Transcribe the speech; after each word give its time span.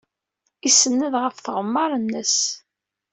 Isenned 0.67 1.13
ɣef 1.23 1.35
tɣemmar-nnes. 1.39 2.37